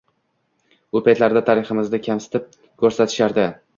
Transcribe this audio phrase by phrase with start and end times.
[0.99, 2.49] U paytlarda tariximizni kamsitib
[2.85, 3.47] ko‘rsatishardi